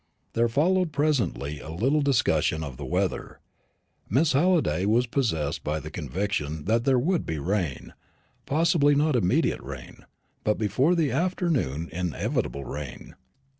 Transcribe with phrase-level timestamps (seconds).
[0.33, 3.39] There followed presently a little discussion of the weather.
[4.09, 7.93] Miss Halliday was possessed by the conviction that there would be rain
[8.47, 10.05] possibly not immediate rain,
[10.43, 13.13] but before the afternoon inevitable rain.